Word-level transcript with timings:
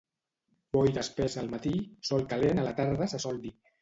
Boira 0.77 1.03
espessa 1.05 1.39
al 1.43 1.51
matí, 1.51 1.73
sol 2.09 2.25
calent 2.33 2.63
a 2.63 2.65
la 2.69 2.77
tarda 2.81 3.09
se 3.13 3.21
sol 3.27 3.39
dir. 3.45 3.55